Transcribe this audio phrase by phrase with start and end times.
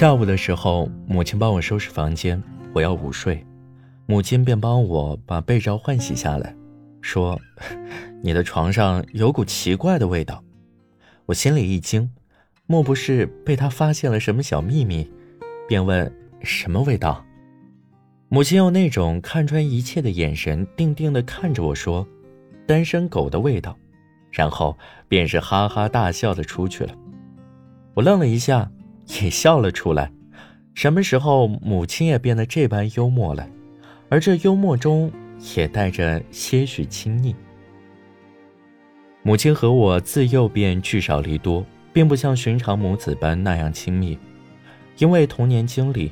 [0.00, 3.44] 下午的时候，母亲帮我收拾房间，我要午睡，
[4.06, 6.56] 母亲便帮我把被罩换洗下来，
[7.02, 7.38] 说
[8.24, 10.42] ：“你的床上有股奇怪的味道。”
[11.28, 12.10] 我心里一惊，
[12.66, 15.06] 莫不是被她发现了什么小秘密，
[15.68, 16.10] 便问
[16.40, 17.22] ：“什么味道？”
[18.30, 22.08] 母亲用那种看穿一切的眼神，定定地看着我说
[22.66, 23.76] ：“单身狗的味道。”
[24.32, 24.78] 然后
[25.08, 26.94] 便是哈哈大笑的出去了。
[27.92, 28.72] 我愣了一下。
[29.22, 30.10] 也笑了出来。
[30.74, 33.48] 什么时候母亲也变得这般幽默了？
[34.08, 35.10] 而这幽默中
[35.56, 37.34] 也带着些许亲昵。
[39.22, 44.18] 母亲和我自幼便聚少离多，并不像寻常母子般那样亲密，
[44.98, 46.10] 因为童年经历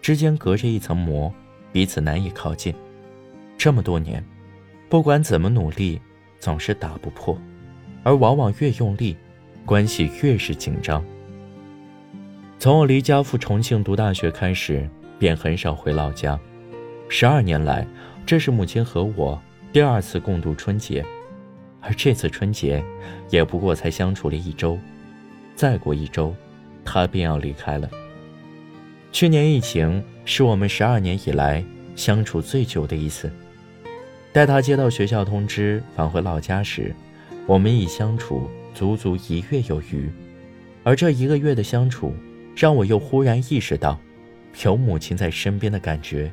[0.00, 1.32] 之间隔着一层膜，
[1.72, 2.72] 彼此难以靠近。
[3.58, 4.24] 这么多年，
[4.88, 6.00] 不管怎么努力，
[6.38, 7.36] 总是打不破，
[8.04, 9.16] 而往往越用力，
[9.66, 11.04] 关系越是紧张。
[12.58, 14.88] 从我离家赴重庆读大学开始，
[15.18, 16.38] 便很少回老家。
[17.08, 17.86] 十二年来，
[18.24, 19.40] 这是母亲和我
[19.72, 21.04] 第二次共度春节，
[21.80, 22.82] 而这次春节，
[23.28, 24.78] 也不过才相处了一周。
[25.54, 26.34] 再过一周，
[26.84, 27.88] 她便要离开了。
[29.12, 31.62] 去年疫情是我们十二年以来
[31.94, 33.30] 相处最久的一次。
[34.32, 36.94] 待她接到学校通知返回老家时，
[37.46, 40.10] 我们已相处足足一月有余，
[40.82, 42.14] 而这一个月的相处。
[42.56, 43.98] 让我又忽然意识到，
[44.64, 46.32] 有母亲在身边的感觉，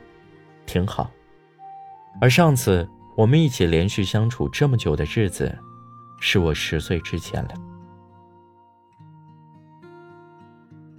[0.66, 1.10] 挺好。
[2.20, 5.58] 而上次我们一起连续相处这么久的日子，
[6.20, 7.50] 是我十岁之前了。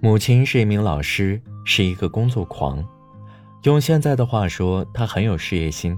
[0.01, 2.83] 母亲是一名老师，是一个工作狂，
[3.63, 5.97] 用现在的话说，她很有事业心，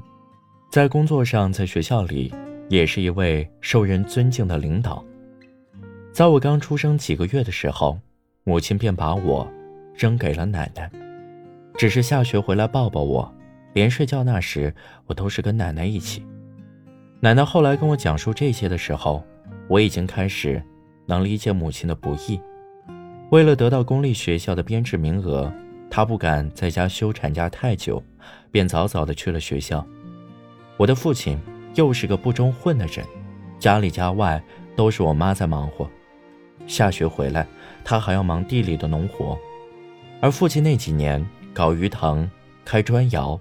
[0.70, 2.31] 在工作上，在学校里，
[2.70, 5.03] 也是一位受人尊敬的领导。
[6.14, 8.00] 在我刚出生几个月的时候。
[8.48, 9.52] 母亲便把我
[9.96, 10.88] 扔给了奶奶，
[11.80, 13.34] 只是下学回来抱抱我，
[13.74, 14.72] 连睡觉那时
[15.08, 16.24] 我都是跟奶奶一起。
[17.19, 19.25] 奶奶后来跟我讲述这些的时候，
[19.68, 20.62] 我已经开始
[21.08, 22.40] 能理解母亲的不易。
[23.31, 25.52] 为了得到公立学校的编制名额，
[25.90, 28.02] 她不敢在家休产假太久，
[28.52, 29.84] 便早早的去了学校。
[30.78, 31.40] 我的父亲
[31.74, 33.03] 又是个不中混的人，
[33.58, 34.40] 家里家外
[34.75, 35.90] 都是我妈在忙活。
[36.68, 37.46] 下学回来，
[37.85, 39.38] 他还要忙地里的农活，
[40.19, 41.23] 而父亲那几年
[41.53, 42.29] 搞鱼塘、
[42.66, 43.40] 开砖窑，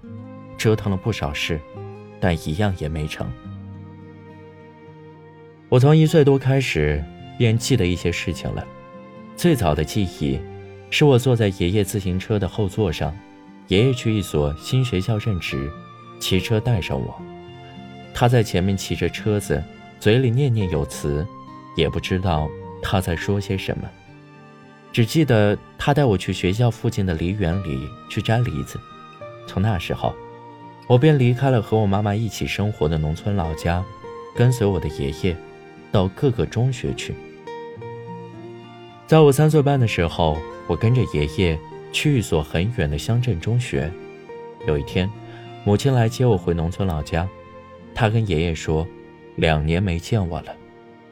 [0.55, 1.59] 折腾了不少事，
[2.19, 3.27] 但一样也没成。
[5.67, 7.03] 我从一岁多开始
[7.39, 8.63] 便记得一些事情了，
[9.35, 10.39] 最早的记忆，
[10.91, 13.11] 是我坐在爷爷自行车的后座上，
[13.67, 15.71] 爷爷去一所新学校任职，
[16.19, 17.19] 骑车带上我，
[18.13, 19.61] 他在前面骑着车子，
[19.99, 21.25] 嘴里念念有词，
[21.75, 22.47] 也不知道。
[22.87, 23.89] 他在说些什么？
[24.95, 28.79] 只记得他带我去学校附近的梨园里去摘梨子。
[29.45, 30.15] 从那时候，
[30.87, 33.83] 我便离开了和我妈妈一起生活的农村老家，
[34.33, 35.35] 跟随我的爷爷
[35.91, 37.13] 到各个中学去。
[39.05, 41.59] 在我三岁半的时候，我跟着爷爷
[41.91, 43.91] 去一所很远的乡镇中学。
[44.65, 45.11] 有一天，
[45.65, 47.27] 母亲来接我回农村老家，
[47.93, 48.87] 她跟爷爷说，
[49.35, 50.55] 两年没见我了，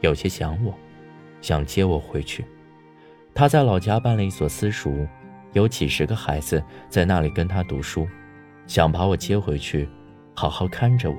[0.00, 0.72] 有些想我。
[1.42, 2.42] 想接我回去，
[3.34, 5.08] 他在老家办了一所私塾，
[5.52, 8.06] 有几十个孩子在那里跟他读书，
[8.66, 9.88] 想把我接回去，
[10.34, 11.16] 好好看着我。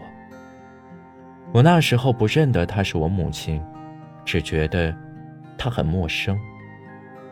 [1.52, 3.62] 我那时候不认得她是我母亲，
[4.24, 4.96] 只觉得
[5.58, 6.40] 她很陌生。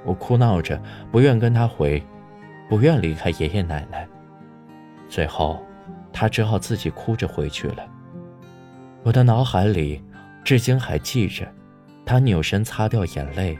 [0.04, 2.04] 我哭闹着，不愿跟她回，
[2.70, 4.06] 不愿离开爷爷奶奶。
[5.08, 5.66] 最后，
[6.12, 7.86] 她只好自己哭着回去了。
[9.02, 10.04] 我的脑海里，
[10.44, 11.48] 至今还记着。
[12.06, 13.58] 他扭身擦掉眼泪，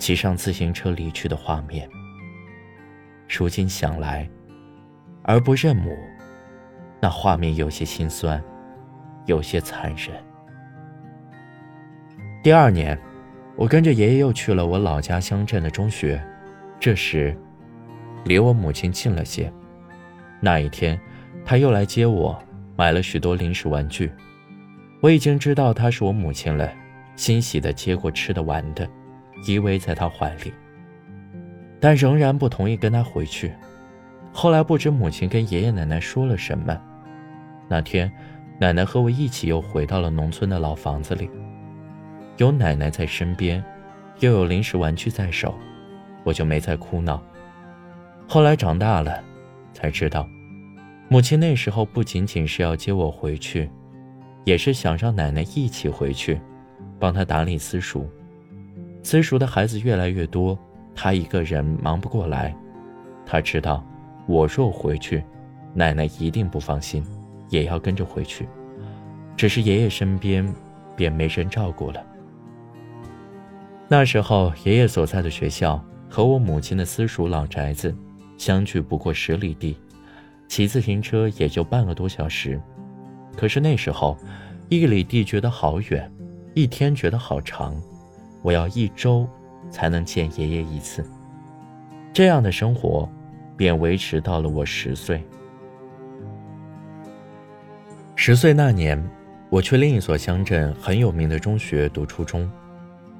[0.00, 1.88] 骑上自行车离去的画面。
[3.28, 4.28] 如今想来，
[5.22, 5.94] 而不认母，
[7.00, 8.42] 那画面有些心酸，
[9.26, 10.08] 有些残忍。
[12.42, 12.98] 第二年，
[13.56, 16.18] 我跟着爷爷又去了我老家乡镇的中学，
[16.80, 17.36] 这时，
[18.24, 19.52] 离我母亲近了些。
[20.40, 20.98] 那一天，
[21.44, 22.42] 他又来接我，
[22.74, 24.10] 买了许多零食玩具。
[25.02, 26.72] 我已经知道她是我母亲了。
[27.16, 28.88] 欣喜地接过吃的玩的，
[29.46, 30.52] 依偎在他怀里，
[31.80, 33.52] 但仍然不同意跟他回去。
[34.32, 36.80] 后来不知母亲跟爷爷奶奶说了什么，
[37.68, 38.10] 那天，
[38.58, 41.28] 奶奶和我一起又回到了农村的老房子里，
[42.36, 43.62] 有奶奶在身边，
[44.20, 45.54] 又有零食玩具在手，
[46.24, 47.22] 我就没再哭闹。
[48.28, 49.22] 后来长大了，
[49.72, 50.28] 才知道，
[51.08, 53.68] 母亲那时候不仅仅是要接我回去，
[54.44, 56.40] 也是想让奶奶一起回去。
[57.00, 58.06] 帮他打理私塾，
[59.02, 60.58] 私塾的孩子越来越多，
[60.94, 62.54] 他一个人忙不过来，
[63.24, 63.84] 他知道，
[64.26, 65.24] 我若回去，
[65.74, 67.04] 奶奶一定不放心，
[67.48, 68.46] 也要跟着回去。
[69.36, 70.46] 只是爷爷身边
[70.94, 72.04] 便没人照顾了。
[73.88, 77.96] 那时候，爷爷所在的学校和我母亲的私塾老宅子
[78.36, 79.76] 相距不过十里地，
[80.46, 82.60] 骑自行车也就半个多小时。
[83.36, 84.16] 可是那时候，
[84.68, 86.12] 一里地觉得好远，
[86.54, 87.74] 一天觉得好长，
[88.42, 89.28] 我要一周
[89.70, 91.04] 才能见爷爷一次。
[92.12, 93.08] 这样的生活，
[93.56, 95.22] 便维持到了我十岁。
[98.16, 99.02] 十岁那年，
[99.48, 102.50] 我去另一所乡镇很有名的中学读初中，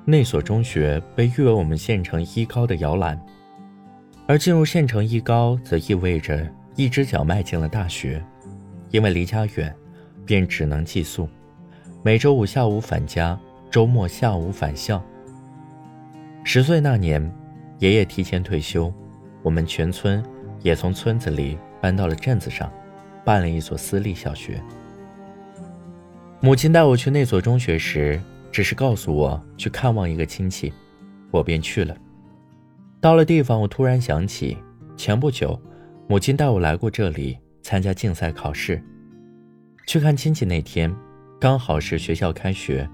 [0.05, 3.19] 那所中学被誉为我们县城一高的摇篮，
[4.27, 6.47] 而进入县城一高，则意味着
[6.77, 8.23] 一只脚迈进了大学，
[8.91, 9.75] 因为离家远，
[10.27, 11.29] 便只能寄宿，
[12.03, 13.39] 每周五下午返家，
[13.71, 15.03] 周末下午返校。
[16.45, 17.33] 十岁那年。
[17.79, 18.93] 爷爷提前退休，
[19.43, 20.23] 我们全村
[20.61, 22.71] 也从村子里搬到了镇子上，
[23.25, 24.63] 办了一所私立小学。
[26.41, 28.21] 母亲带我去那所中学时，
[28.53, 30.71] 只是告诉我去看望一个亲戚，
[31.31, 31.97] 我便去了。
[33.01, 34.59] 到了地方，我突然想起
[34.95, 35.59] 前不久，
[36.07, 38.83] 母亲带我来过这里参加竞赛考试。
[39.87, 40.95] 去看亲戚那天，
[41.41, 42.87] 刚好是学校开学，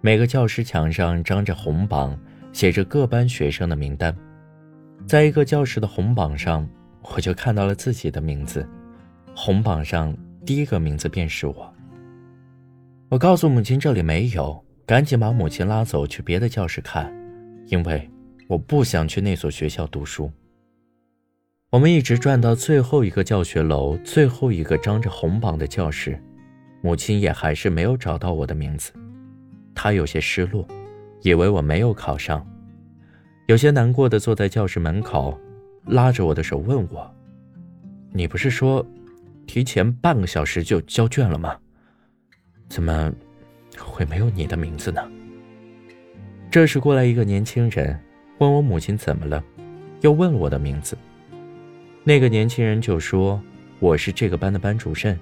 [0.00, 2.18] 每个教室墙上张着红榜。
[2.52, 4.16] 写着各班学生的名单，
[5.06, 6.66] 在一个教室的红榜上，
[7.02, 8.66] 我就看到了自己的名字。
[9.34, 10.16] 红榜上
[10.46, 11.74] 第一个名字便是我。
[13.10, 17.12] 我告诉母亲这里没有，赶紧把母亲拉走去别的教室看，
[17.66, 18.10] 因为
[18.48, 20.32] 我不想去那所学校读书。
[21.68, 26.18] 我们一直转到最后一个教学楼，最后一个张着红榜的教室，
[26.80, 28.92] 母亲也还是没有找到我的名字，
[29.76, 30.66] 他有些失落。
[31.22, 32.46] 以为我没有考上，
[33.46, 35.36] 有些难过的坐在教室门口，
[35.86, 37.12] 拉着我的手问我
[38.12, 38.86] ：“你不是说
[39.44, 41.56] 提前半个小时就交卷了吗？
[42.68, 43.12] 怎么
[43.76, 45.02] 会没有你的名字呢？”
[46.48, 47.98] 这时过来一个年轻人，
[48.38, 49.42] 问我母亲怎么了，
[50.02, 50.96] 又问了我的名字。
[52.04, 53.42] 那个年轻人就说
[53.80, 55.18] ：“我是这个班的班主任，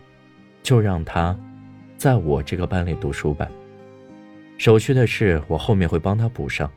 [0.62, 1.34] 就让他
[1.96, 3.48] 在我这个班里读书吧。”
[4.64, 6.72] 手续的事，我后面会帮他补上。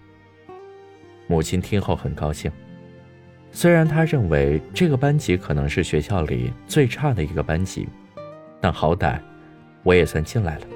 [1.26, 2.52] 母亲听后很高兴，
[3.50, 7.88] 虽然她认为这个班级可能是学校里最差的一个班级，
[8.60, 9.18] 但好歹
[9.84, 10.68] 我也算进来了。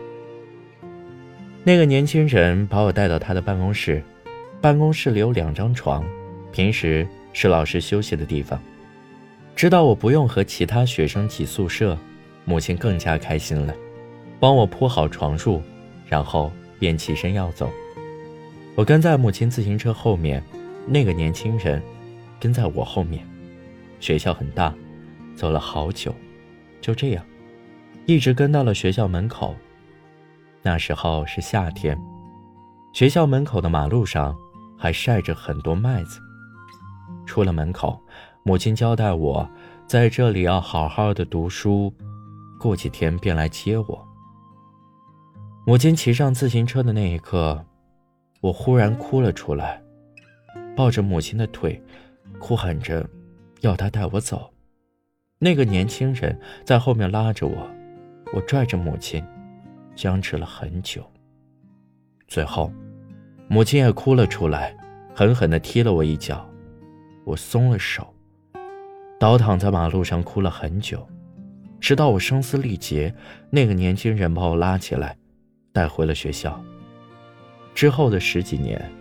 [1.66, 4.02] 那个年轻人把我带到他的办公室，
[4.62, 6.06] 办公室里有两张床，
[6.54, 8.58] 平时是老师休息的地方。
[9.54, 11.98] 知道我不用和其他学生挤宿舍，
[12.46, 13.76] 母亲更加开心了，
[14.40, 15.60] 帮我铺好床褥，
[16.08, 16.50] 然后。
[16.82, 17.72] 便起身要走，
[18.74, 20.44] 我跟在母亲自行车后面，
[20.88, 21.80] 那个年轻人
[22.40, 23.24] 跟在我后面。
[24.00, 24.74] 学校很大，
[25.36, 26.12] 走了好久，
[26.82, 27.24] 就这样，
[28.08, 29.56] 一直跟到了学校门口。
[30.64, 31.96] 那时候是夏天，
[32.94, 34.36] 学校门口的马路上
[34.76, 36.20] 还晒着很多麦子。
[37.28, 38.02] 出了门口，
[38.42, 39.48] 母亲交代我
[39.86, 41.94] 在这里要好好的读书，
[42.60, 44.11] 过几天便来接我。
[45.64, 47.64] 母亲骑上自行车的那一刻，
[48.42, 49.80] 我忽然哭了出来，
[50.76, 51.80] 抱着母亲的腿，
[52.40, 53.08] 哭喊着
[53.60, 54.52] 要她带我走。
[55.38, 57.70] 那个年轻人在后面拉着我，
[58.34, 59.24] 我拽着母亲，
[59.96, 61.04] 僵持了很久。
[62.28, 62.74] 最后，
[63.48, 64.76] 母亲也哭了出来，
[65.14, 66.44] 狠狠地踢了我一脚，
[67.24, 68.12] 我松了手，
[69.20, 71.08] 倒躺在马路上哭了很久，
[71.80, 73.14] 直到我声嘶力竭，
[73.52, 75.16] 那个年轻人把我拉起来。
[75.74, 76.62] 带回了学校。
[77.74, 78.92] 之后的十几年，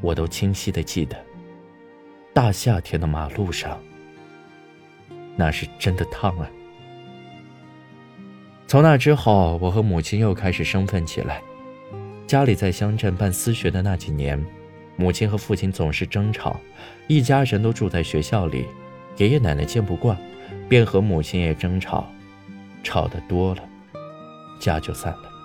[0.00, 1.16] 我都清晰的记得，
[2.34, 3.80] 大夏天的马路上，
[5.34, 6.46] 那是真的烫啊。
[8.66, 11.40] 从那之后，我和母亲又开始生分起来。
[12.26, 14.44] 家里在乡镇办私学的那几年，
[14.96, 16.60] 母亲和父亲总是争吵，
[17.06, 18.66] 一家人都住在学校里，
[19.16, 20.18] 爷爷奶奶见不惯，
[20.68, 22.10] 便和母亲也争吵，
[22.82, 23.62] 吵得多了，
[24.58, 25.35] 家就散了。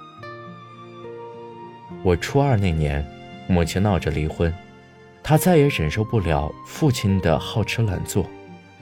[2.03, 3.05] 我初二那年，
[3.47, 4.51] 母亲闹着离婚，
[5.21, 8.25] 她再也忍受不了父亲的好吃懒做，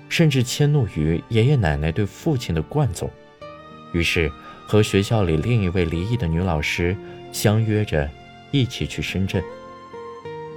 [0.07, 3.09] 甚至迁怒于爷爷奶奶对父亲的惯纵，
[3.93, 4.31] 于是
[4.65, 6.95] 和学校里另一位离异的女老师
[7.33, 8.09] 相约着
[8.51, 9.43] 一起去深圳。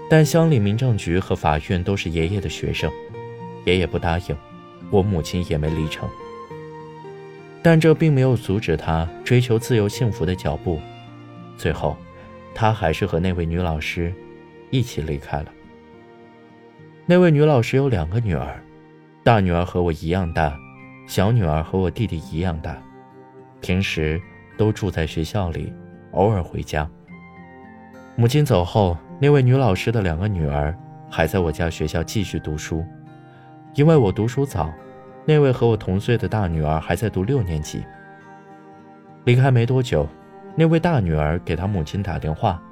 [0.09, 2.89] 但乡里民政局和法院都是爷爷的学生，
[3.65, 4.37] 爷爷不答应，
[4.89, 6.09] 我母亲也没离成。
[7.61, 10.81] 但这并没有阻止他追求自由幸福的脚步，
[11.57, 11.97] 最后。
[12.55, 14.13] 他还是和那位女老师
[14.71, 15.47] 一起离开了。
[17.07, 18.63] 那位女老师有两个女儿，
[19.25, 20.57] 大女儿和我一样大，
[21.07, 22.81] 小女儿和我弟弟一样大，
[23.61, 24.21] 平时
[24.57, 25.73] 都住在学校里，
[26.13, 26.89] 偶尔回家。
[28.15, 30.77] 母亲走后，那位女老师的两个女儿
[31.11, 32.85] 还在我家学校继续读书，
[33.75, 34.73] 因为我读书早，
[35.25, 37.83] 那位和我同岁的大女儿还在读六年级。
[39.25, 40.07] 离开没多久，
[40.57, 42.63] 那位大女儿给她母亲打电话，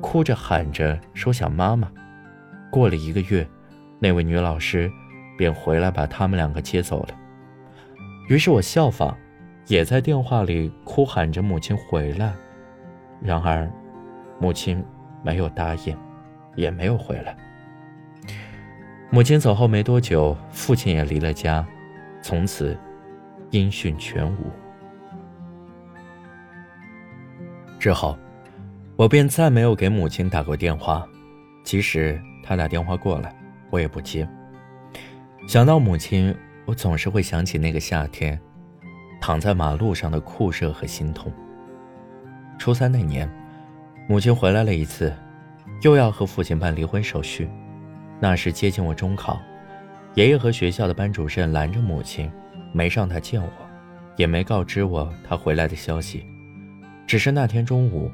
[0.00, 1.90] 哭着喊着说想妈妈。
[2.70, 3.46] 过了一个月，
[3.98, 4.90] 那位女老师。
[5.40, 7.14] 便回来把他们两个接走了。
[8.28, 9.16] 于是我效仿，
[9.68, 12.34] 也在电话里哭喊着母亲回来。
[13.22, 13.66] 然而，
[14.38, 14.84] 母亲
[15.22, 15.96] 没有答应，
[16.56, 17.34] 也没有回来。
[19.08, 21.66] 母亲走后没多久，父亲也离了家，
[22.20, 22.76] 从此
[23.48, 24.52] 音讯全无。
[27.80, 28.16] 之后，
[28.94, 31.08] 我便再没有给母亲打过电话，
[31.64, 33.34] 即使她打电话过来，
[33.70, 34.28] 我也不接。
[35.48, 36.32] 想到母亲，
[36.66, 38.38] 我总是会想起那个夏天，
[39.18, 41.32] 躺在马路上的酷热和心痛。
[42.58, 43.26] 初三那年，
[44.06, 45.10] 母亲回来了一次，
[45.80, 47.48] 又要和父亲办离婚手续。
[48.20, 49.40] 那时接近我中考，
[50.16, 52.30] 爷爷和学校的班主任拦着母亲，
[52.74, 53.48] 没让她见我，
[54.16, 56.26] 也没告知我她回来的消息。
[57.10, 58.08] 只是那天中午，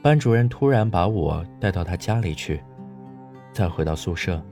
[0.00, 2.58] 班主任突然把我带到他家里去，
[3.52, 4.42] 再回到宿舍。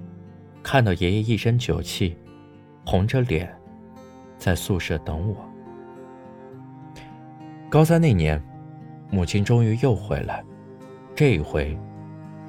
[0.62, 2.14] 看到爷爷一身酒气，
[2.84, 3.50] 红着脸，
[4.36, 5.36] 在宿舍等我。
[7.70, 8.38] 高三那年，
[9.10, 10.44] 母亲终于又回来，
[11.14, 11.74] 这一回，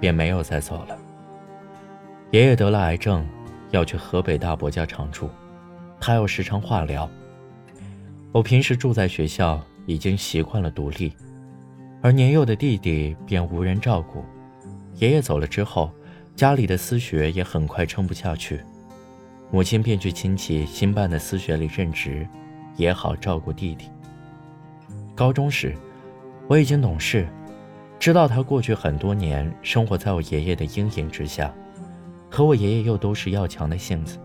[0.01, 0.97] 便没有再走了。
[2.31, 3.25] 爷爷得了癌症，
[3.71, 5.29] 要去河北大伯家常住，
[5.97, 7.09] 他要时常化疗。
[8.33, 11.13] 我平时住在学校，已经习惯了独立，
[12.01, 14.23] 而年幼的弟弟便无人照顾。
[14.95, 15.91] 爷爷走了之后。
[16.35, 18.61] 家里的私学也很快撑不下去，
[19.49, 22.27] 母亲便去亲戚新办的私学里任职，
[22.75, 23.89] 也好照顾弟弟。
[25.15, 25.75] 高中时，
[26.47, 27.27] 我已经懂事，
[27.97, 31.51] 知道他过去很多年生活在我爷爷的阴影之下，
[32.29, 34.19] 和我爷爷又都是要强的性子，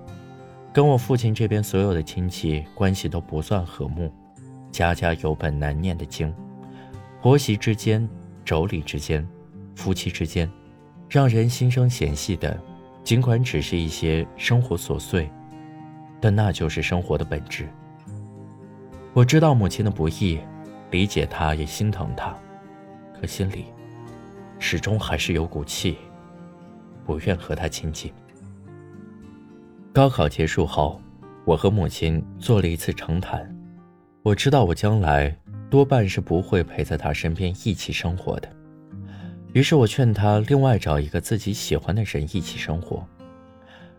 [0.71, 4.13] 跟我父亲这边所有的亲戚关系都不算和睦，
[4.71, 6.31] 家家有本难念的经，
[7.23, 8.07] 婆媳之间、
[8.45, 9.25] 妯娌之间、
[9.77, 10.51] 夫妻之间。
[11.09, 12.59] 让人心生嫌隙的，
[13.05, 15.31] 尽管只是一些生活琐碎，
[16.21, 17.69] 但那就是生活的本质。
[19.13, 20.41] 我知道母亲的不易，
[20.91, 22.35] 理解她，也心疼她，
[23.21, 23.67] 可心里
[24.59, 25.99] 始终还是有股气，
[27.05, 28.11] 不愿和她亲近。
[29.93, 30.99] 高考结束后，
[31.45, 33.49] 我和母亲做了一次长谈。
[34.23, 35.37] 我知道我将来
[35.73, 38.49] 多半是不会陪在他身边一起生活的。
[39.55, 43.03] 于是我劝他另外找一个自己喜欢的人一起生活。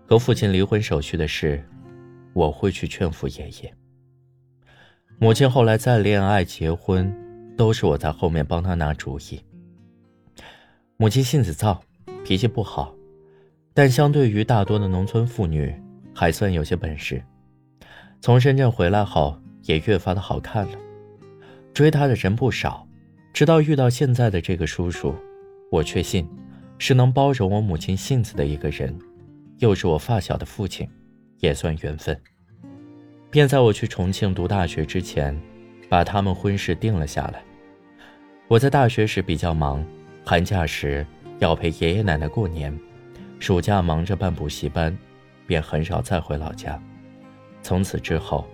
[0.05, 1.67] 和父亲离婚手续的事，
[2.33, 3.73] 我会去劝服爷爷。
[5.17, 7.11] 母亲后来再恋爱、结婚，
[7.57, 9.41] 都是我在后面帮她拿主意。
[10.97, 11.81] 母亲性子躁，
[12.23, 12.93] 脾气不好，
[13.73, 15.73] 但相对于大多的农村妇女，
[16.13, 17.23] 还算有些本事。
[18.21, 20.77] 从深圳回来后，也越发的好看了。
[21.73, 22.87] 追他的人不少，
[23.33, 25.15] 直到遇到现在的这个叔叔。
[25.71, 26.29] 我确信，
[26.77, 28.95] 是能包容我母亲性子的一个人，
[29.57, 30.87] 又是我发小的父亲，
[31.39, 32.15] 也算缘分。
[33.31, 35.35] 便在我去重庆读大学之前，
[35.89, 37.43] 把他们婚事定了下来。
[38.47, 39.83] 我在大学时比较忙，
[40.23, 41.03] 寒假时
[41.39, 42.77] 要陪爷爷奶奶过年，
[43.39, 44.95] 暑假忙着办补习班，
[45.47, 46.79] 便很少再回老家。
[47.63, 48.47] 从此之后，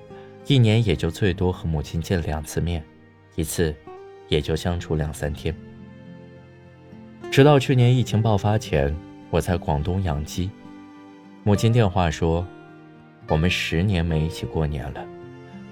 [0.47, 2.81] 一年也就最多和母亲见两次面，
[3.39, 3.73] 一次
[4.27, 5.55] 也就相处两三天。
[7.31, 8.93] 直到去年疫情爆发前，
[9.29, 10.49] 我在广东养鸡。
[11.45, 12.45] 母亲电话说
[13.29, 15.05] ：“我们十年没一起过年了。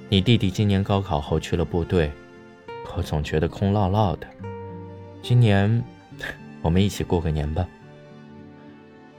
[0.07, 2.09] 你弟弟今年高考后去了部队，
[2.95, 4.25] 我总觉得空落落的。
[5.21, 5.83] 今年，
[6.61, 7.67] 我们一起过个年吧。”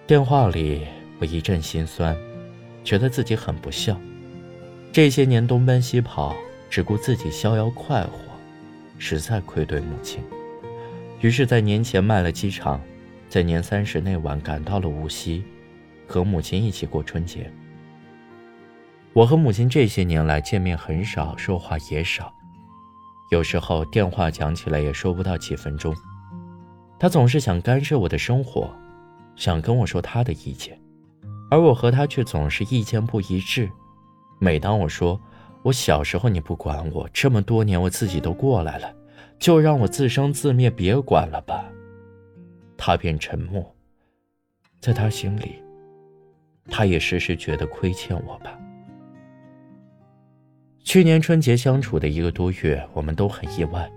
[0.07, 0.87] 电话里
[1.21, 2.17] 我一阵心酸，
[2.83, 3.95] 觉得自己很不孝。
[4.91, 6.35] 这些年东奔西跑，
[6.71, 8.28] 只顾自己逍遥快活，
[8.99, 10.21] 实在愧对母亲。
[11.21, 12.81] 于是，在年前卖了机场，
[13.29, 15.43] 在年三十那晚赶到了无锡，
[16.07, 17.51] 和母亲一起过春节。
[19.13, 22.33] 我和母亲这些年来见面很少，说话也少，
[23.31, 25.95] 有时候电话讲起来也说不到几分钟。
[27.01, 28.71] 她总是想干涉我的生活，
[29.35, 30.81] 想跟我说她的意见，
[31.51, 33.69] 而我和她却总是意见不一致。
[34.39, 35.21] 每当我说
[35.63, 38.95] 我小时候你不管我，这么多年我自己都过来了。
[39.39, 41.65] 就让我自生自灭，别管了吧。
[42.77, 43.75] 他便沉默，
[44.81, 45.63] 在他心里，
[46.69, 48.59] 他也时时觉得亏欠我吧。
[50.83, 53.89] 去年春节相处的一个多月，我们都很意外，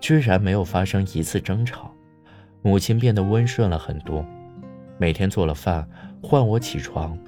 [0.00, 1.92] 居然没有发生一次争吵。
[2.62, 4.24] 母亲变得温顺了很多，
[4.96, 5.86] 每天做了饭
[6.22, 7.18] 唤我起床，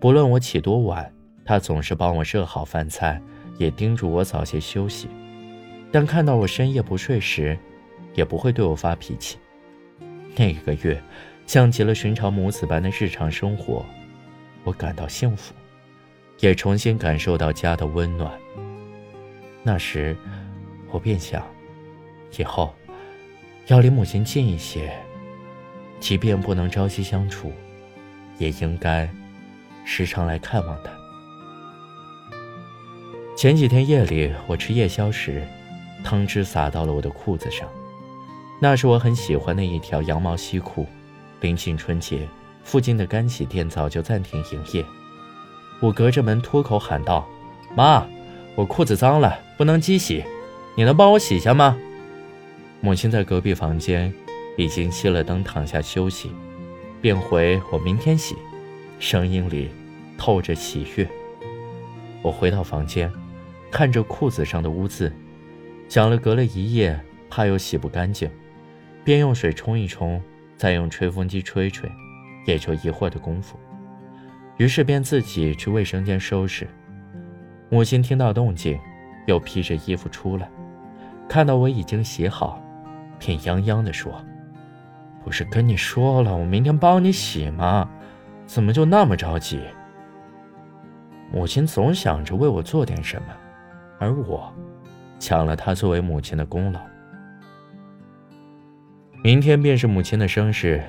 [0.00, 1.13] 不论我起多晚，
[1.44, 3.20] 他总是帮我热好饭菜，
[3.58, 5.08] 也叮嘱我早些休息。
[5.92, 7.58] 但看到我深夜不睡时，
[8.14, 9.38] 也不会对我发脾气。
[10.36, 11.00] 那个月，
[11.46, 13.84] 像极了寻常母子般的日常生活，
[14.64, 15.54] 我感到幸福，
[16.40, 18.32] 也重新感受到家的温暖。
[19.62, 20.16] 那时，
[20.90, 21.46] 我便想，
[22.38, 22.74] 以后。
[23.68, 24.92] 要离母亲近一些，
[25.98, 27.50] 即便不能朝夕相处，
[28.36, 29.08] 也应该
[29.86, 30.92] 时常来看望她。
[33.36, 35.42] 前几天夜里，我吃夜宵时，
[36.04, 37.68] 汤汁洒到了我的裤子上。
[38.60, 40.86] 那是我很喜欢的一条羊毛西裤。
[41.40, 42.28] 临近春节，
[42.62, 44.84] 附近的干洗店早就暂停营业。
[45.80, 47.28] 我隔着门脱口喊道
[47.76, 48.06] ：“妈，
[48.54, 50.24] 我裤子脏了，不能机洗，
[50.76, 51.76] 你能帮我洗下吗？”
[52.80, 54.14] 母亲在隔壁房间
[54.56, 56.30] 已经熄了灯，躺下休息，
[57.02, 58.36] 便回我明天洗，
[59.00, 59.70] 声音里
[60.16, 61.06] 透着喜悦。
[62.22, 63.12] 我回到房间，
[63.74, 65.12] 看着裤子上的污渍，
[65.88, 66.96] 想了隔了一夜，
[67.28, 68.30] 怕又洗不干净，
[69.02, 70.22] 便用水冲一冲，
[70.56, 71.90] 再用吹风机吹吹，
[72.46, 73.58] 也就一会儿的功夫。
[74.58, 76.68] 于是便自己去卫生间收拾。
[77.68, 78.78] 母亲听到动静，
[79.26, 80.48] 又披着衣服出来，
[81.28, 82.62] 看到我已经洗好。
[83.18, 84.24] 便泱泱地说
[85.24, 87.90] ：“不是跟你说了，我明天帮你洗吗？
[88.46, 89.58] 怎么就那么着急？”
[91.32, 93.34] 母亲总想着为我做点什么，
[93.98, 94.52] 而我
[95.18, 96.80] 抢了她作为母亲的功劳。
[99.22, 100.82] 明天便是母亲的生日，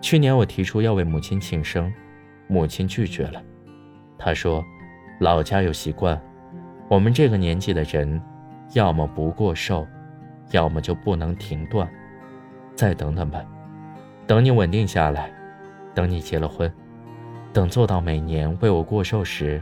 [0.00, 1.92] 去年我提出要为母亲庆生，
[2.48, 3.42] 母亲拒绝了。
[4.18, 4.64] 她说
[5.20, 6.20] ：“老家有习惯，
[6.88, 8.20] 我们这个年纪的人，
[8.72, 9.86] 要么不过寿。”
[10.52, 11.90] 要么就不能停断，
[12.76, 13.44] 再等等吧，
[14.28, 15.28] 等你稳定下来，
[15.92, 16.72] 等你结了婚，
[17.52, 19.60] 等做到每年为我过寿时，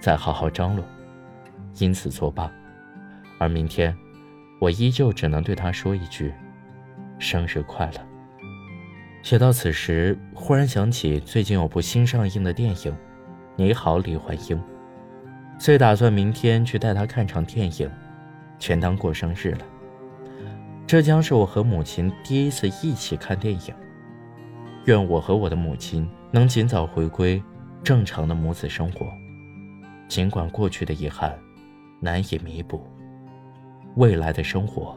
[0.00, 0.84] 再好好张罗。
[1.78, 2.50] 因此作罢。
[3.38, 3.96] 而明天，
[4.60, 6.32] 我依旧只能对他说一句
[7.18, 8.00] ：“生日快乐。”
[9.22, 12.92] 写到此时，忽然想起最近有部新上映的电影
[13.56, 14.56] 《你好，李焕英》，
[15.58, 17.90] 遂打算明天去带他看场电影，
[18.58, 19.66] 全当过生日了。
[20.86, 23.74] 这将是我和母亲第一次一起看电影。
[24.84, 27.42] 愿我和我的母亲能尽早回归
[27.82, 29.06] 正常的母子生活，
[30.06, 31.34] 尽管过去的遗憾
[32.04, 32.86] 难以弥补，
[33.96, 34.94] 未来的生活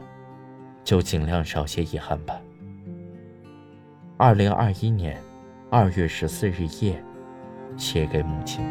[0.84, 2.38] 就尽量少些遗憾吧。
[4.18, 5.18] 二零二一年
[5.70, 7.02] 二月十四日夜，
[7.78, 8.62] 写给母亲。